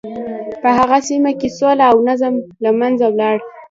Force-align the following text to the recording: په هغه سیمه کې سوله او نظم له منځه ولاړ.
په 0.61 0.69
هغه 0.77 0.97
سیمه 1.09 1.31
کې 1.39 1.49
سوله 1.57 1.85
او 1.91 1.97
نظم 2.09 2.33
له 2.63 2.69
منځه 2.79 3.05
ولاړ. 3.09 3.35